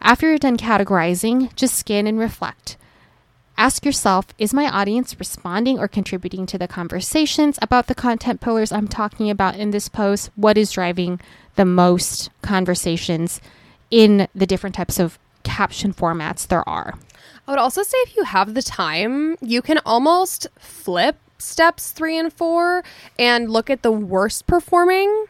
After 0.02 0.30
you're 0.30 0.38
done 0.38 0.58
categorizing 0.58 1.54
just 1.56 1.76
scan 1.76 2.08
and 2.08 2.18
reflect. 2.18 2.78
Ask 3.58 3.86
yourself 3.86 4.28
Is 4.38 4.54
my 4.54 4.70
audience 4.70 5.20
responding 5.20 5.78
or 5.78 5.90
contributing 5.90 6.46
to 6.48 6.58
the 6.58 6.68
conversations 6.68 7.60
about 7.62 7.88
the 7.88 7.96
content 7.96 8.40
pillars 8.40 8.72
I'm 8.72 8.88
talking 8.88 9.30
about 9.30 9.58
in 9.58 9.72
this 9.72 9.90
post? 9.90 10.30
What 10.36 10.58
is 10.58 10.72
driving 10.72 11.20
the 11.56 11.66
most 11.66 12.30
conversations 12.42 13.42
in 13.92 14.28
the 14.36 14.46
different 14.46 14.76
types 14.76 15.00
of 15.00 15.20
caption 15.44 15.94
formats 15.94 16.48
there 16.48 16.68
are. 16.68 16.96
I 17.48 17.52
would 17.52 17.60
also 17.60 17.82
say 17.82 17.98
if 18.00 18.16
you 18.16 18.24
have 18.24 18.54
the 18.54 18.62
time, 18.62 19.36
you 19.42 19.62
can 19.62 19.80
almost 19.86 20.48
flip 20.60 21.18
steps 21.40 21.92
three 21.92 22.18
and 22.18 22.32
four 22.32 22.84
and 23.18 23.50
look 23.50 23.70
at 23.70 23.82
the 23.82 23.92
worst 23.92 24.46
performing 24.46 25.26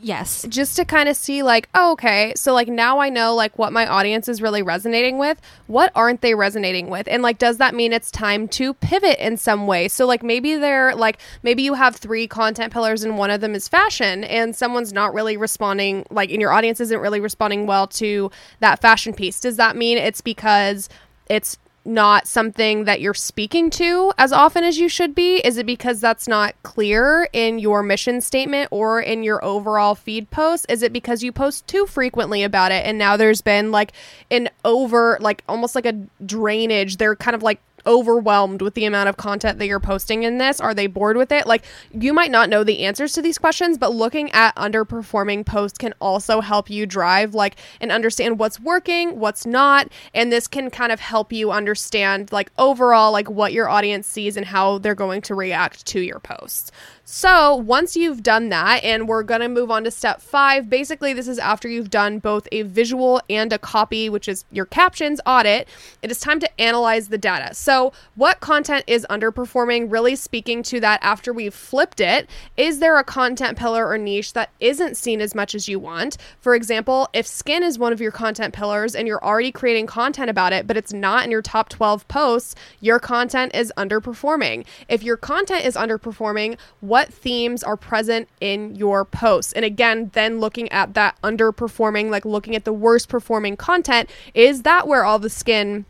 Yes. 0.00 0.46
just 0.48 0.76
to 0.76 0.84
kind 0.84 1.08
of 1.08 1.16
see 1.16 1.42
like 1.42 1.68
oh, 1.74 1.92
okay 1.92 2.32
so 2.36 2.52
like 2.52 2.68
now 2.68 2.98
i 2.98 3.08
know 3.08 3.34
like 3.34 3.58
what 3.58 3.72
my 3.72 3.86
audience 3.86 4.28
is 4.28 4.42
really 4.42 4.62
resonating 4.62 5.18
with. 5.18 5.40
What 5.66 5.92
aren't 5.94 6.20
they 6.20 6.34
resonating 6.34 6.88
with? 6.88 7.06
And 7.08 7.22
like 7.22 7.38
does 7.38 7.58
that 7.58 7.74
mean 7.74 7.92
it's 7.92 8.10
time 8.10 8.48
to 8.48 8.74
pivot 8.74 9.18
in 9.18 9.36
some 9.36 9.66
way? 9.66 9.88
So 9.88 10.06
like 10.06 10.22
maybe 10.22 10.56
they're 10.56 10.94
like 10.94 11.18
maybe 11.42 11.62
you 11.62 11.74
have 11.74 11.96
three 11.96 12.26
content 12.26 12.72
pillars 12.72 13.02
and 13.02 13.18
one 13.18 13.30
of 13.30 13.40
them 13.40 13.54
is 13.54 13.68
fashion 13.68 14.24
and 14.24 14.54
someone's 14.54 14.92
not 14.92 15.14
really 15.14 15.36
responding 15.36 16.06
like 16.10 16.30
and 16.30 16.40
your 16.40 16.52
audience 16.52 16.80
isn't 16.80 17.00
really 17.00 17.20
responding 17.20 17.66
well 17.66 17.86
to 17.88 18.30
that 18.60 18.80
fashion 18.80 19.12
piece. 19.12 19.40
Does 19.40 19.56
that 19.56 19.76
mean 19.76 19.98
it's 19.98 20.20
because 20.20 20.88
it's 21.28 21.58
not 21.84 22.26
something 22.26 22.84
that 22.84 23.00
you're 23.00 23.14
speaking 23.14 23.70
to 23.70 24.12
as 24.18 24.32
often 24.32 24.64
as 24.64 24.78
you 24.78 24.88
should 24.88 25.14
be? 25.14 25.38
Is 25.38 25.56
it 25.56 25.66
because 25.66 26.00
that's 26.00 26.28
not 26.28 26.54
clear 26.62 27.28
in 27.32 27.58
your 27.58 27.82
mission 27.82 28.20
statement 28.20 28.68
or 28.70 29.00
in 29.00 29.22
your 29.22 29.44
overall 29.44 29.94
feed 29.94 30.30
post? 30.30 30.66
Is 30.68 30.82
it 30.82 30.92
because 30.92 31.22
you 31.22 31.32
post 31.32 31.66
too 31.66 31.86
frequently 31.86 32.42
about 32.42 32.72
it 32.72 32.84
and 32.84 32.98
now 32.98 33.16
there's 33.16 33.40
been 33.40 33.70
like 33.70 33.92
an 34.30 34.48
over, 34.64 35.18
like 35.20 35.42
almost 35.48 35.74
like 35.74 35.86
a 35.86 35.92
drainage? 36.24 36.98
They're 36.98 37.16
kind 37.16 37.34
of 37.34 37.42
like 37.42 37.60
overwhelmed 37.86 38.62
with 38.62 38.74
the 38.74 38.84
amount 38.84 39.08
of 39.08 39.16
content 39.16 39.58
that 39.58 39.66
you're 39.66 39.80
posting 39.80 40.22
in 40.22 40.38
this? 40.38 40.60
Are 40.60 40.74
they 40.74 40.86
bored 40.86 41.16
with 41.16 41.32
it? 41.32 41.46
Like, 41.46 41.64
you 41.92 42.12
might 42.12 42.30
not 42.30 42.48
know 42.48 42.64
the 42.64 42.80
answers 42.80 43.12
to 43.14 43.22
these 43.22 43.38
questions, 43.38 43.78
but 43.78 43.94
looking 43.94 44.30
at 44.32 44.54
underperforming 44.56 45.46
posts 45.46 45.78
can 45.78 45.94
also 46.00 46.40
help 46.40 46.70
you 46.70 46.86
drive, 46.86 47.34
like, 47.34 47.56
and 47.80 47.92
understand 47.92 48.38
what's 48.38 48.60
working, 48.60 49.18
what's 49.18 49.46
not. 49.46 49.88
And 50.14 50.32
this 50.32 50.48
can 50.48 50.70
kind 50.70 50.92
of 50.92 51.00
help 51.00 51.32
you 51.32 51.50
understand, 51.50 52.32
like, 52.32 52.50
overall, 52.58 53.12
like, 53.12 53.30
what 53.30 53.52
your 53.52 53.68
audience 53.68 54.06
sees 54.06 54.36
and 54.36 54.46
how 54.46 54.78
they're 54.78 54.94
going 54.94 55.22
to 55.22 55.34
react 55.34 55.86
to 55.86 56.00
your 56.00 56.20
posts. 56.20 56.70
So, 57.12 57.56
once 57.56 57.96
you've 57.96 58.22
done 58.22 58.50
that, 58.50 58.84
and 58.84 59.08
we're 59.08 59.24
going 59.24 59.40
to 59.40 59.48
move 59.48 59.68
on 59.68 59.82
to 59.82 59.90
step 59.90 60.20
five, 60.20 60.70
basically, 60.70 61.12
this 61.12 61.26
is 61.26 61.40
after 61.40 61.68
you've 61.68 61.90
done 61.90 62.20
both 62.20 62.46
a 62.52 62.62
visual 62.62 63.20
and 63.28 63.52
a 63.52 63.58
copy, 63.58 64.08
which 64.08 64.28
is 64.28 64.44
your 64.52 64.64
captions 64.64 65.20
audit, 65.26 65.66
it 66.02 66.12
is 66.12 66.20
time 66.20 66.38
to 66.38 66.60
analyze 66.60 67.08
the 67.08 67.18
data. 67.18 67.52
So, 67.52 67.92
what 68.14 68.38
content 68.38 68.84
is 68.86 69.04
underperforming, 69.10 69.90
really 69.90 70.14
speaking 70.14 70.62
to 70.62 70.78
that 70.82 71.00
after 71.02 71.32
we've 71.32 71.52
flipped 71.52 71.98
it? 71.98 72.30
Is 72.56 72.78
there 72.78 72.96
a 72.96 73.02
content 73.02 73.58
pillar 73.58 73.88
or 73.88 73.98
niche 73.98 74.32
that 74.34 74.50
isn't 74.60 74.96
seen 74.96 75.20
as 75.20 75.34
much 75.34 75.56
as 75.56 75.68
you 75.68 75.80
want? 75.80 76.16
For 76.40 76.54
example, 76.54 77.08
if 77.12 77.26
skin 77.26 77.64
is 77.64 77.76
one 77.76 77.92
of 77.92 78.00
your 78.00 78.12
content 78.12 78.54
pillars 78.54 78.94
and 78.94 79.08
you're 79.08 79.24
already 79.24 79.50
creating 79.50 79.88
content 79.88 80.30
about 80.30 80.52
it, 80.52 80.68
but 80.68 80.76
it's 80.76 80.92
not 80.92 81.24
in 81.24 81.32
your 81.32 81.42
top 81.42 81.70
12 81.70 82.06
posts, 82.06 82.54
your 82.78 83.00
content 83.00 83.52
is 83.52 83.72
underperforming. 83.76 84.64
If 84.88 85.02
your 85.02 85.16
content 85.16 85.64
is 85.64 85.74
underperforming, 85.74 86.56
what 86.78 86.99
themes 87.08 87.62
are 87.62 87.76
present 87.76 88.28
in 88.40 88.74
your 88.76 89.04
posts? 89.04 89.52
And 89.52 89.64
again, 89.64 90.10
then 90.14 90.40
looking 90.40 90.70
at 90.70 90.94
that 90.94 91.16
underperforming, 91.22 92.10
like 92.10 92.24
looking 92.24 92.54
at 92.54 92.64
the 92.64 92.72
worst 92.72 93.08
performing 93.08 93.56
content, 93.56 94.10
is 94.34 94.62
that 94.62 94.86
where 94.86 95.04
all 95.04 95.18
the 95.18 95.30
skin 95.30 95.84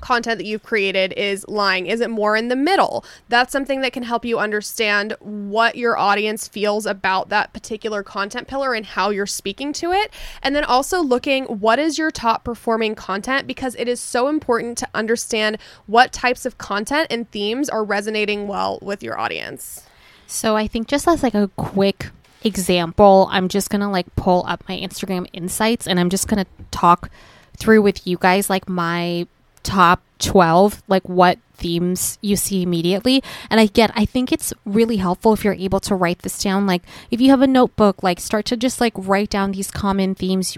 content 0.00 0.38
that 0.38 0.46
you've 0.46 0.62
created 0.62 1.12
is 1.14 1.44
lying? 1.48 1.86
Is 1.86 2.00
it 2.00 2.10
more 2.10 2.36
in 2.36 2.48
the 2.48 2.56
middle? 2.56 3.04
That's 3.28 3.52
something 3.52 3.80
that 3.80 3.92
can 3.92 4.02
help 4.02 4.24
you 4.24 4.38
understand 4.38 5.14
what 5.20 5.76
your 5.76 5.96
audience 5.96 6.48
feels 6.48 6.86
about 6.86 7.28
that 7.30 7.52
particular 7.52 8.02
content 8.02 8.48
pillar 8.48 8.74
and 8.74 8.84
how 8.84 9.10
you're 9.10 9.26
speaking 9.26 9.72
to 9.74 9.92
it. 9.92 10.12
And 10.42 10.54
then 10.54 10.64
also 10.64 11.00
looking 11.02 11.44
what 11.44 11.78
is 11.78 11.98
your 11.98 12.10
top 12.10 12.44
performing 12.44 12.94
content 12.94 13.46
because 13.46 13.74
it 13.76 13.88
is 13.88 14.00
so 14.00 14.28
important 14.28 14.78
to 14.78 14.88
understand 14.94 15.58
what 15.86 16.12
types 16.12 16.44
of 16.44 16.58
content 16.58 17.08
and 17.10 17.30
themes 17.30 17.68
are 17.68 17.84
resonating 17.84 18.48
well 18.48 18.78
with 18.82 19.02
your 19.02 19.18
audience. 19.18 19.85
So 20.26 20.56
I 20.56 20.66
think 20.66 20.88
just 20.88 21.06
as 21.08 21.22
like 21.22 21.34
a 21.34 21.50
quick 21.56 22.10
example, 22.42 23.28
I'm 23.30 23.48
just 23.48 23.70
gonna 23.70 23.90
like 23.90 24.14
pull 24.16 24.44
up 24.46 24.64
my 24.68 24.76
Instagram 24.76 25.26
insights 25.32 25.86
and 25.86 25.98
I'm 25.98 26.10
just 26.10 26.28
gonna 26.28 26.46
talk 26.70 27.10
through 27.56 27.82
with 27.82 28.06
you 28.06 28.18
guys 28.18 28.50
like 28.50 28.68
my 28.68 29.26
top 29.62 30.02
12 30.20 30.82
like 30.86 31.08
what 31.08 31.38
themes 31.54 32.18
you 32.20 32.36
see 32.36 32.62
immediately. 32.62 33.22
And 33.50 33.72
get 33.72 33.90
i 33.94 34.04
think 34.04 34.30
it's 34.30 34.52
really 34.64 34.98
helpful 34.98 35.32
if 35.32 35.42
you're 35.42 35.54
able 35.54 35.80
to 35.80 35.94
write 35.94 36.20
this 36.20 36.42
down. 36.42 36.66
Like 36.66 36.82
if 37.10 37.20
you 37.20 37.30
have 37.30 37.42
a 37.42 37.46
notebook 37.46 38.02
like 38.02 38.20
start 38.20 38.44
to 38.46 38.56
just 38.56 38.80
like 38.80 38.92
write 38.96 39.30
down 39.30 39.52
these 39.52 39.70
common 39.70 40.14
themes 40.14 40.56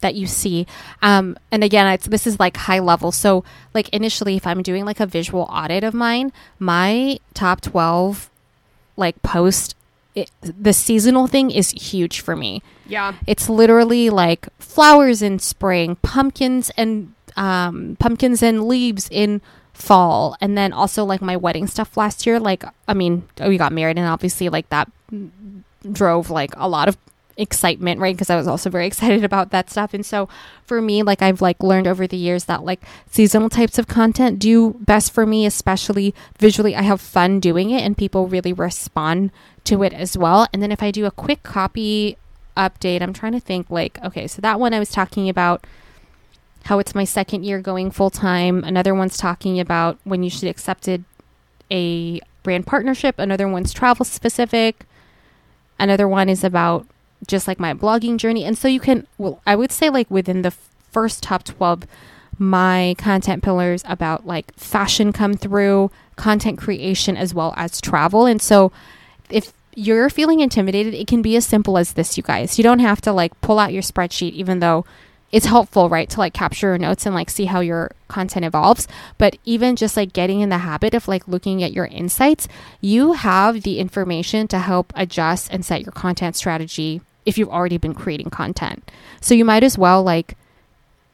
that 0.00 0.14
you 0.14 0.26
see. 0.26 0.66
Um 1.02 1.36
and 1.52 1.62
again 1.62 1.86
it's 1.86 2.06
this 2.06 2.26
is 2.26 2.40
like 2.40 2.56
high 2.56 2.80
level. 2.80 3.12
So 3.12 3.44
like 3.74 3.88
initially 3.90 4.36
if 4.36 4.46
i'm 4.46 4.62
doing 4.62 4.84
like 4.84 5.00
a 5.00 5.06
visual 5.06 5.42
audit 5.50 5.84
of 5.84 5.94
mine 5.94 6.32
my 6.58 7.18
top 7.34 7.60
12 7.60 8.29
like 8.96 9.20
post 9.22 9.74
it, 10.14 10.30
the 10.42 10.72
seasonal 10.72 11.26
thing 11.28 11.50
is 11.52 11.70
huge 11.70 12.20
for 12.20 12.34
me 12.34 12.62
Yeah. 12.86 13.14
it's 13.28 13.48
literally 13.48 14.10
like 14.10 14.48
flowers 14.58 15.22
in 15.22 15.38
spring, 15.38 15.96
pumpkins 16.02 16.70
and 16.76 17.14
um, 17.36 17.96
pumpkins 18.00 18.42
and 18.42 18.64
leaves 18.66 19.08
in 19.10 19.40
fall, 19.72 20.36
and 20.40 20.58
then 20.58 20.72
also 20.72 21.04
like 21.04 21.22
my 21.22 21.36
wedding 21.36 21.66
stuff 21.68 21.96
last 21.96 22.26
year. 22.26 22.40
Like, 22.40 22.64
I 22.88 22.92
mean, 22.92 23.22
we 23.40 23.56
got 23.56 23.72
married, 23.72 23.98
and 23.98 24.06
obviously 24.08 24.48
like 24.48 24.68
that 24.70 24.90
drove 25.92 26.28
like 26.30 26.52
a 26.56 26.68
lot 26.68 26.88
of 26.88 26.96
excitement, 27.36 28.00
right? 28.00 28.14
Because 28.14 28.30
I 28.30 28.36
was 28.36 28.46
also 28.46 28.70
very 28.70 28.86
excited 28.88 29.24
about 29.24 29.50
that 29.50 29.70
stuff. 29.70 29.94
And 29.94 30.04
so 30.04 30.28
for 30.64 30.80
me, 30.80 31.02
like 31.02 31.22
I've 31.22 31.40
like 31.40 31.62
learned 31.62 31.86
over 31.86 32.06
the 32.06 32.16
years 32.16 32.44
that 32.44 32.64
like 32.64 32.82
seasonal 33.10 33.48
types 33.48 33.78
of 33.78 33.86
content 33.86 34.38
do 34.38 34.74
best 34.80 35.12
for 35.12 35.26
me, 35.26 35.46
especially 35.46 36.14
visually. 36.38 36.74
I 36.74 36.82
have 36.82 37.00
fun 37.00 37.40
doing 37.40 37.70
it 37.70 37.82
and 37.82 37.96
people 37.96 38.28
really 38.28 38.52
respond 38.52 39.30
to 39.64 39.82
it 39.82 39.92
as 39.92 40.16
well. 40.16 40.46
And 40.52 40.62
then 40.62 40.72
if 40.72 40.82
I 40.82 40.90
do 40.90 41.06
a 41.06 41.10
quick 41.10 41.42
copy 41.42 42.16
update, 42.56 43.02
I'm 43.02 43.12
trying 43.12 43.32
to 43.32 43.40
think 43.40 43.70
like, 43.70 44.02
okay, 44.04 44.26
so 44.26 44.40
that 44.42 44.60
one 44.60 44.74
I 44.74 44.78
was 44.78 44.90
talking 44.90 45.28
about 45.28 45.66
how 46.64 46.78
it's 46.78 46.94
my 46.94 47.04
second 47.04 47.44
year 47.44 47.60
going 47.60 47.90
full 47.90 48.10
time. 48.10 48.64
Another 48.64 48.94
one's 48.94 49.16
talking 49.16 49.58
about 49.58 49.98
when 50.04 50.22
you 50.22 50.30
should 50.30 50.48
accepted 50.48 51.04
a 51.70 52.20
brand 52.42 52.66
partnership. 52.66 53.18
Another 53.18 53.48
one's 53.48 53.72
travel 53.72 54.04
specific. 54.04 54.84
Another 55.78 56.06
one 56.06 56.28
is 56.28 56.44
about 56.44 56.86
just 57.26 57.46
like 57.48 57.60
my 57.60 57.74
blogging 57.74 58.16
journey. 58.16 58.44
And 58.44 58.56
so 58.56 58.68
you 58.68 58.80
can, 58.80 59.06
well, 59.18 59.40
I 59.46 59.56
would 59.56 59.72
say 59.72 59.90
like 59.90 60.10
within 60.10 60.42
the 60.42 60.52
first 60.90 61.22
top 61.22 61.44
12, 61.44 61.86
my 62.38 62.94
content 62.98 63.42
pillars 63.42 63.82
about 63.86 64.26
like 64.26 64.54
fashion 64.54 65.12
come 65.12 65.34
through, 65.34 65.90
content 66.16 66.58
creation, 66.58 67.16
as 67.16 67.34
well 67.34 67.52
as 67.56 67.80
travel. 67.80 68.26
And 68.26 68.40
so 68.40 68.72
if 69.28 69.52
you're 69.74 70.10
feeling 70.10 70.40
intimidated, 70.40 70.94
it 70.94 71.06
can 71.06 71.22
be 71.22 71.36
as 71.36 71.46
simple 71.46 71.78
as 71.78 71.92
this, 71.92 72.16
you 72.16 72.22
guys. 72.22 72.58
You 72.58 72.64
don't 72.64 72.78
have 72.80 73.00
to 73.02 73.12
like 73.12 73.38
pull 73.40 73.58
out 73.58 73.72
your 73.72 73.82
spreadsheet, 73.82 74.32
even 74.32 74.60
though 74.60 74.84
it's 75.32 75.46
helpful, 75.46 75.88
right, 75.88 76.10
to 76.10 76.18
like 76.18 76.34
capture 76.34 76.68
your 76.68 76.78
notes 76.78 77.06
and 77.06 77.14
like 77.14 77.30
see 77.30 77.44
how 77.44 77.60
your 77.60 77.92
content 78.08 78.44
evolves. 78.44 78.88
But 79.16 79.36
even 79.44 79.76
just 79.76 79.96
like 79.96 80.12
getting 80.12 80.40
in 80.40 80.48
the 80.48 80.58
habit 80.58 80.94
of 80.94 81.06
like 81.06 81.28
looking 81.28 81.62
at 81.62 81.72
your 81.72 81.86
insights, 81.86 82.48
you 82.80 83.12
have 83.12 83.62
the 83.62 83.78
information 83.78 84.48
to 84.48 84.58
help 84.58 84.92
adjust 84.96 85.52
and 85.52 85.64
set 85.64 85.82
your 85.82 85.92
content 85.92 86.34
strategy 86.34 87.00
if 87.30 87.38
you've 87.38 87.48
already 87.48 87.78
been 87.78 87.94
creating 87.94 88.28
content. 88.28 88.90
So 89.22 89.34
you 89.34 89.46
might 89.46 89.64
as 89.64 89.78
well 89.78 90.02
like 90.02 90.36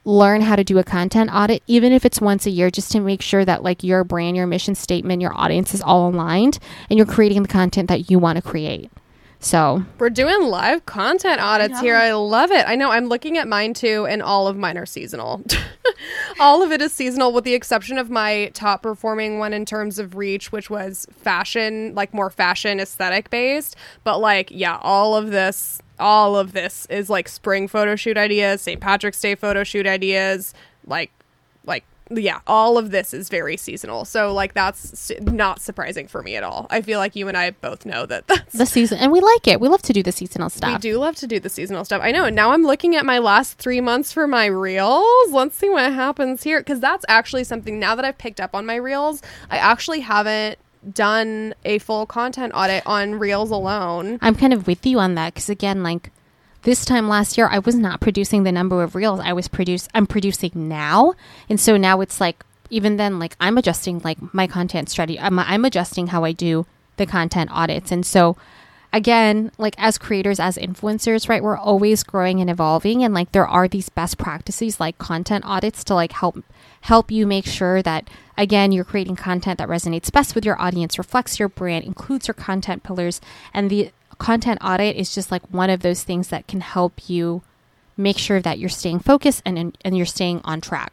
learn 0.04 0.40
how 0.40 0.56
to 0.56 0.64
do 0.64 0.78
a 0.78 0.84
content 0.84 1.30
audit, 1.32 1.62
even 1.66 1.92
if 1.92 2.04
it's 2.04 2.20
once 2.20 2.46
a 2.46 2.50
year, 2.50 2.70
just 2.70 2.90
to 2.92 3.00
make 3.00 3.22
sure 3.22 3.44
that 3.44 3.62
like 3.62 3.84
your 3.84 4.02
brand, 4.02 4.36
your 4.36 4.46
mission 4.46 4.74
statement, 4.74 5.20
your 5.20 5.36
audience 5.36 5.74
is 5.74 5.82
all 5.82 6.08
aligned 6.08 6.58
and 6.90 6.96
you're 6.96 7.06
creating 7.06 7.42
the 7.42 7.48
content 7.48 7.88
that 7.88 8.10
you 8.10 8.18
want 8.18 8.36
to 8.36 8.42
create. 8.42 8.90
So 9.38 9.84
We're 9.98 10.10
doing 10.10 10.48
live 10.48 10.86
content 10.86 11.40
audits 11.40 11.78
here. 11.80 11.94
I 11.94 12.12
love 12.12 12.50
it. 12.50 12.64
I 12.66 12.74
know 12.74 12.90
I'm 12.90 13.06
looking 13.06 13.36
at 13.36 13.46
mine 13.46 13.74
too, 13.74 14.06
and 14.06 14.22
all 14.22 14.48
of 14.48 14.56
mine 14.56 14.78
are 14.78 14.86
seasonal. 14.86 15.44
all 16.40 16.62
of 16.62 16.72
it 16.72 16.80
is 16.80 16.92
seasonal, 16.92 17.32
with 17.32 17.44
the 17.44 17.54
exception 17.54 17.98
of 17.98 18.10
my 18.10 18.50
top 18.54 18.82
performing 18.82 19.38
one 19.38 19.52
in 19.52 19.64
terms 19.64 19.98
of 19.98 20.16
reach, 20.16 20.52
which 20.52 20.70
was 20.70 21.06
fashion, 21.12 21.94
like 21.94 22.14
more 22.14 22.30
fashion 22.30 22.80
aesthetic 22.80 23.28
based. 23.28 23.76
But 24.04 24.18
like, 24.18 24.50
yeah, 24.50 24.78
all 24.80 25.14
of 25.14 25.30
this, 25.30 25.80
all 25.98 26.36
of 26.36 26.52
this 26.52 26.86
is 26.90 27.10
like 27.10 27.28
spring 27.28 27.68
photo 27.68 27.96
shoot 27.96 28.16
ideas, 28.16 28.62
St. 28.62 28.80
Patrick's 28.80 29.20
Day 29.20 29.34
photo 29.34 29.64
shoot 29.64 29.86
ideas, 29.86 30.54
like, 30.86 31.10
like 31.64 31.84
yeah, 32.10 32.40
all 32.46 32.78
of 32.78 32.92
this 32.92 33.12
is 33.12 33.28
very 33.28 33.56
seasonal. 33.56 34.04
So 34.04 34.32
like 34.32 34.54
that's 34.54 35.10
not 35.20 35.60
surprising 35.60 36.06
for 36.06 36.22
me 36.22 36.36
at 36.36 36.44
all. 36.44 36.66
I 36.70 36.80
feel 36.80 36.98
like 36.98 37.16
you 37.16 37.26
and 37.26 37.36
I 37.36 37.50
both 37.50 37.84
know 37.84 38.06
that 38.06 38.26
that's 38.28 38.52
the 38.52 38.66
season, 38.66 38.98
and 38.98 39.10
we 39.10 39.20
like 39.20 39.48
it. 39.48 39.60
We 39.60 39.68
love 39.68 39.82
to 39.82 39.92
do 39.92 40.02
the 40.02 40.12
seasonal 40.12 40.48
stuff. 40.48 40.72
we 40.72 40.78
do 40.78 40.98
love 40.98 41.16
to 41.16 41.26
do 41.26 41.40
the 41.40 41.48
seasonal 41.48 41.84
stuff. 41.84 42.00
I 42.02 42.12
know. 42.12 42.24
And 42.24 42.36
now 42.36 42.52
I'm 42.52 42.62
looking 42.62 42.94
at 42.94 43.04
my 43.04 43.18
last 43.18 43.58
three 43.58 43.80
months 43.80 44.12
for 44.12 44.26
my 44.26 44.46
reels. 44.46 45.30
Let's 45.30 45.56
see 45.56 45.68
what 45.68 45.92
happens 45.92 46.42
here. 46.42 46.60
Because 46.60 46.80
that's 46.80 47.04
actually 47.08 47.44
something 47.44 47.78
now 47.78 47.94
that 47.94 48.04
I've 48.04 48.18
picked 48.18 48.40
up 48.40 48.54
on 48.54 48.66
my 48.66 48.76
reels, 48.76 49.22
I 49.50 49.58
actually 49.58 50.00
haven't 50.00 50.58
done 50.92 51.54
a 51.64 51.78
full 51.78 52.06
content 52.06 52.52
audit 52.54 52.82
on 52.86 53.18
reels 53.18 53.50
alone. 53.50 54.18
I'm 54.20 54.34
kind 54.34 54.52
of 54.52 54.66
with 54.66 54.86
you 54.86 54.98
on 54.98 55.14
that 55.14 55.34
because 55.34 55.48
again, 55.48 55.82
like 55.82 56.10
this 56.62 56.84
time 56.84 57.08
last 57.08 57.38
year, 57.38 57.48
I 57.50 57.60
was 57.60 57.74
not 57.74 58.00
producing 58.00 58.42
the 58.42 58.52
number 58.52 58.82
of 58.82 58.94
reels 58.94 59.20
I 59.20 59.32
was 59.32 59.48
produce. 59.48 59.88
I'm 59.94 60.06
producing 60.06 60.68
now, 60.68 61.14
and 61.48 61.60
so 61.60 61.76
now 61.76 62.00
it's 62.00 62.20
like 62.20 62.44
even 62.70 62.96
then, 62.96 63.18
like 63.18 63.36
I'm 63.40 63.58
adjusting 63.58 64.00
like 64.00 64.18
my 64.34 64.46
content 64.46 64.88
strategy. 64.88 65.18
I'm, 65.18 65.38
I'm 65.38 65.64
adjusting 65.64 66.08
how 66.08 66.24
I 66.24 66.32
do 66.32 66.66
the 66.96 67.06
content 67.06 67.50
audits, 67.52 67.92
and 67.92 68.04
so 68.04 68.36
again, 68.96 69.52
like 69.58 69.74
as 69.76 69.98
creators, 69.98 70.40
as 70.40 70.56
influencers, 70.56 71.28
right, 71.28 71.42
we're 71.42 71.58
always 71.58 72.02
growing 72.02 72.40
and 72.40 72.48
evolving 72.48 73.04
and 73.04 73.12
like 73.12 73.30
there 73.32 73.46
are 73.46 73.68
these 73.68 73.90
best 73.90 74.16
practices 74.16 74.80
like 74.80 74.96
content 74.96 75.44
audits 75.46 75.84
to 75.84 75.94
like 75.94 76.12
help 76.12 76.42
help 76.80 77.10
you 77.10 77.26
make 77.26 77.44
sure 77.44 77.82
that 77.82 78.08
again 78.38 78.72
you're 78.72 78.84
creating 78.84 79.16
content 79.16 79.58
that 79.58 79.68
resonates 79.68 80.10
best 80.10 80.34
with 80.34 80.46
your 80.46 80.58
audience, 80.60 80.96
reflects 80.96 81.38
your 81.38 81.50
brand, 81.50 81.84
includes 81.84 82.26
your 82.26 82.34
content 82.34 82.82
pillars 82.82 83.20
and 83.52 83.68
the 83.68 83.90
content 84.16 84.58
audit 84.64 84.96
is 84.96 85.14
just 85.14 85.30
like 85.30 85.42
one 85.52 85.68
of 85.68 85.80
those 85.80 86.02
things 86.02 86.28
that 86.28 86.46
can 86.46 86.62
help 86.62 87.10
you 87.10 87.42
make 87.98 88.16
sure 88.16 88.40
that 88.40 88.58
you're 88.58 88.70
staying 88.70 88.98
focused 88.98 89.42
and 89.44 89.76
and 89.84 89.96
you're 89.96 90.06
staying 90.06 90.40
on 90.42 90.58
track. 90.58 90.90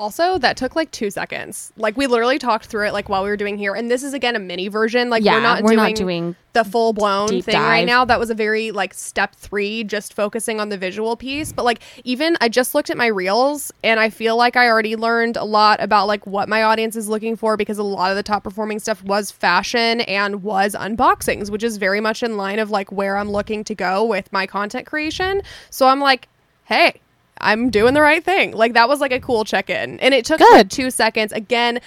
Also, 0.00 0.38
that 0.38 0.56
took 0.56 0.74
like 0.74 0.90
two 0.90 1.10
seconds. 1.10 1.72
Like 1.76 1.96
we 1.96 2.06
literally 2.06 2.38
talked 2.38 2.66
through 2.66 2.86
it 2.86 2.92
like 2.92 3.08
while 3.08 3.22
we 3.22 3.28
were 3.28 3.36
doing 3.36 3.56
here, 3.56 3.74
and 3.74 3.90
this 3.90 4.02
is 4.02 4.12
again 4.12 4.34
a 4.34 4.40
mini 4.40 4.68
version. 4.68 5.08
Like 5.08 5.22
Yeah, 5.22 5.34
we're 5.34 5.40
not 5.40 5.62
we're 5.62 5.68
doing, 5.70 5.76
not 5.76 5.94
doing 5.94 6.36
the 6.52 6.64
full 6.64 6.92
blown 6.92 7.28
thing 7.28 7.40
deep 7.42 7.54
right 7.54 7.86
now. 7.86 8.04
That 8.04 8.18
was 8.18 8.28
a 8.30 8.34
very 8.34 8.72
like 8.72 8.92
step 8.92 9.36
three, 9.36 9.84
just 9.84 10.12
focusing 10.12 10.60
on 10.60 10.68
the 10.68 10.76
visual 10.76 11.16
piece. 11.16 11.52
But 11.52 11.64
like 11.64 11.80
even 12.02 12.36
I 12.40 12.48
just 12.48 12.74
looked 12.74 12.90
at 12.90 12.96
my 12.96 13.06
reels, 13.06 13.72
and 13.84 14.00
I 14.00 14.10
feel 14.10 14.36
like 14.36 14.56
I 14.56 14.68
already 14.68 14.96
learned 14.96 15.36
a 15.36 15.44
lot 15.44 15.80
about 15.80 16.08
like 16.08 16.26
what 16.26 16.48
my 16.48 16.64
audience 16.64 16.96
is 16.96 17.08
looking 17.08 17.36
for 17.36 17.56
because 17.56 17.78
a 17.78 17.84
lot 17.84 18.10
of 18.10 18.16
the 18.16 18.22
top 18.24 18.42
performing 18.42 18.80
stuff 18.80 19.02
was 19.04 19.30
fashion 19.30 20.00
and 20.02 20.42
was 20.42 20.74
unboxings, 20.74 21.50
which 21.50 21.62
is 21.62 21.76
very 21.76 22.00
much 22.00 22.22
in 22.22 22.36
line 22.36 22.58
of 22.58 22.70
like 22.70 22.90
where 22.90 23.16
I'm 23.16 23.30
looking 23.30 23.62
to 23.64 23.74
go 23.74 24.04
with 24.04 24.32
my 24.32 24.46
content 24.46 24.86
creation. 24.86 25.42
So 25.70 25.86
I'm 25.86 26.00
like, 26.00 26.28
hey. 26.64 27.00
I'm 27.40 27.70
doing 27.70 27.94
the 27.94 28.00
right 28.00 28.24
thing. 28.24 28.52
Like 28.52 28.74
that 28.74 28.88
was 28.88 29.00
like 29.00 29.12
a 29.12 29.20
cool 29.20 29.44
check-in. 29.44 30.00
And 30.00 30.14
it 30.14 30.24
took 30.24 30.38
Good. 30.38 30.52
like 30.52 30.68
2 30.68 30.90
seconds. 30.90 31.32
Again, 31.32 31.80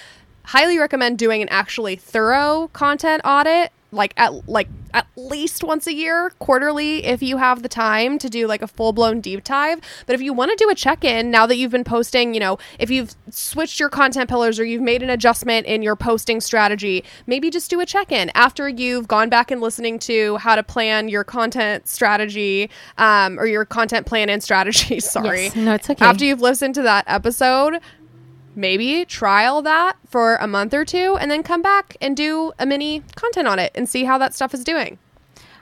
highly 0.44 0.78
recommend 0.78 1.18
doing 1.18 1.42
an 1.42 1.48
actually 1.50 1.96
thorough 1.96 2.70
content 2.72 3.22
audit 3.24 3.72
like 3.90 4.12
at 4.16 4.48
like 4.48 4.68
at 4.94 5.06
least 5.16 5.62
once 5.62 5.86
a 5.86 5.92
year 5.94 6.30
quarterly 6.38 7.04
if 7.04 7.22
you 7.22 7.36
have 7.36 7.62
the 7.62 7.68
time 7.68 8.18
to 8.18 8.28
do 8.28 8.46
like 8.46 8.62
a 8.62 8.66
full-blown 8.66 9.20
deep 9.20 9.44
dive 9.44 9.80
but 10.06 10.14
if 10.14 10.20
you 10.20 10.32
want 10.32 10.50
to 10.50 10.56
do 10.62 10.70
a 10.70 10.74
check-in 10.74 11.30
now 11.30 11.46
that 11.46 11.56
you've 11.56 11.70
been 11.70 11.84
posting 11.84 12.32
you 12.34 12.40
know 12.40 12.58
if 12.78 12.90
you've 12.90 13.14
switched 13.30 13.78
your 13.78 13.88
content 13.88 14.28
pillars 14.28 14.58
or 14.58 14.64
you've 14.64 14.82
made 14.82 15.02
an 15.02 15.10
adjustment 15.10 15.66
in 15.66 15.82
your 15.82 15.96
posting 15.96 16.40
strategy 16.40 17.04
maybe 17.26 17.50
just 17.50 17.70
do 17.70 17.80
a 17.80 17.86
check-in 17.86 18.30
after 18.34 18.68
you've 18.68 19.08
gone 19.08 19.28
back 19.28 19.50
and 19.50 19.60
listening 19.60 19.98
to 19.98 20.36
how 20.38 20.54
to 20.54 20.62
plan 20.62 21.08
your 21.08 21.24
content 21.24 21.86
strategy 21.86 22.70
um, 22.98 23.38
or 23.38 23.46
your 23.46 23.64
content 23.64 24.06
plan 24.06 24.28
and 24.28 24.42
strategy 24.42 25.00
sorry 25.00 25.44
Yes. 25.44 25.56
No, 25.56 25.74
it's 25.74 25.88
okay. 25.90 26.04
after 26.04 26.24
you've 26.24 26.40
listened 26.40 26.74
to 26.76 26.82
that 26.82 27.04
episode 27.06 27.80
maybe 28.58 29.04
trial 29.04 29.62
that 29.62 29.96
for 30.06 30.36
a 30.36 30.46
month 30.46 30.74
or 30.74 30.84
two 30.84 31.16
and 31.20 31.30
then 31.30 31.42
come 31.42 31.62
back 31.62 31.96
and 32.00 32.16
do 32.16 32.52
a 32.58 32.66
mini 32.66 33.02
content 33.14 33.46
on 33.46 33.58
it 33.58 33.72
and 33.74 33.88
see 33.88 34.04
how 34.04 34.18
that 34.18 34.34
stuff 34.34 34.52
is 34.52 34.64
doing. 34.64 34.98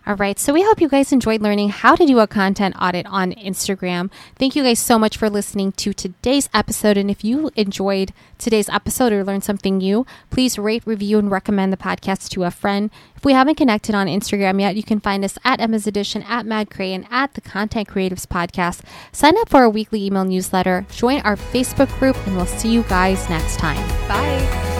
All 0.06 0.14
right. 0.14 0.38
So 0.38 0.52
we 0.52 0.62
hope 0.62 0.80
you 0.80 0.88
guys 0.88 1.12
enjoyed 1.12 1.42
learning 1.42 1.70
how 1.70 1.96
to 1.96 2.06
do 2.06 2.20
a 2.20 2.28
content 2.28 2.76
audit 2.80 3.06
on 3.06 3.32
Instagram. 3.32 4.08
Thank 4.36 4.54
you 4.54 4.62
guys 4.62 4.78
so 4.78 5.00
much 5.00 5.16
for 5.16 5.28
listening 5.28 5.72
to 5.72 5.92
today's 5.92 6.48
episode. 6.54 6.96
And 6.96 7.10
if 7.10 7.24
you 7.24 7.50
enjoyed 7.56 8.12
today's 8.38 8.68
episode 8.68 9.12
or 9.12 9.24
learned 9.24 9.42
something 9.42 9.78
new, 9.78 10.06
please 10.30 10.60
rate, 10.60 10.84
review, 10.86 11.18
and 11.18 11.28
recommend 11.28 11.72
the 11.72 11.76
podcast 11.76 12.28
to 12.30 12.44
a 12.44 12.52
friend. 12.52 12.90
If 13.16 13.24
we 13.24 13.32
haven't 13.32 13.56
connected 13.56 13.96
on 13.96 14.06
Instagram 14.06 14.60
yet, 14.60 14.76
you 14.76 14.84
can 14.84 15.00
find 15.00 15.24
us 15.24 15.38
at 15.44 15.60
Emma's 15.60 15.88
Edition, 15.88 16.22
at 16.22 16.46
Mad 16.46 16.70
Cray, 16.70 16.94
and 16.94 17.06
at 17.10 17.34
the 17.34 17.40
Content 17.40 17.88
Creatives 17.88 18.26
Podcast. 18.26 18.82
Sign 19.10 19.36
up 19.38 19.48
for 19.48 19.56
our 19.56 19.70
weekly 19.70 20.04
email 20.04 20.24
newsletter, 20.24 20.86
join 20.92 21.20
our 21.22 21.34
Facebook 21.36 21.88
group, 21.98 22.16
and 22.28 22.36
we'll 22.36 22.46
see 22.46 22.68
you 22.68 22.84
guys 22.84 23.28
next 23.28 23.58
time. 23.58 23.88
Bye. 24.06 24.75